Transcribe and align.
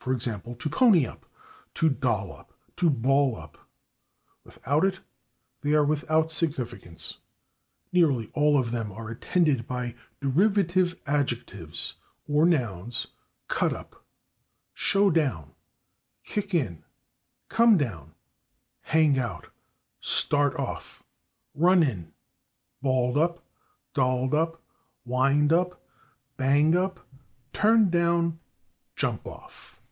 g./, 0.03 0.07
/to 0.09 0.71
pony 0.71 1.05
up/, 1.05 1.27
/to 1.75 1.89
doll 1.99 2.33
up/, 2.33 2.53
/to 2.75 2.89
ball 2.91 3.35
up/; 3.37 3.55
without 4.43 4.83
it 4.83 4.99
they 5.61 5.75
are 5.75 5.85
without 5.85 6.31
significance. 6.31 7.19
Nearly 7.93 8.31
all 8.33 8.57
of 8.57 8.71
them 8.71 8.91
are 8.91 9.11
attended 9.11 9.67
by 9.67 9.93
derivative 10.19 10.99
adjectives 11.05 11.93
or 12.27 12.47
nouns; 12.47 13.05
/cut 13.47 13.73
up/, 13.73 14.03
/show 14.75 15.13
down/, 15.13 15.51
/kick 16.25 16.55
in/, 16.55 16.83
/come 17.47 17.77
down/, 17.77 18.15
/hang 18.89 19.19
out/, 19.19 19.49
/start 20.01 20.57
off/, 20.57 21.03
/run 21.55 21.87
in/, 21.87 22.11
/balled 22.83 23.21
up/, 23.21 23.43
/dolled 23.93 24.33
up/, 24.33 24.59
/wind 25.07 25.51
up/, 25.51 25.79
/bang 26.39 26.75
up/, 26.75 27.07
/turn 27.53 27.91
down/, 27.91 28.39
/jump 28.97 29.27
off 29.27 29.77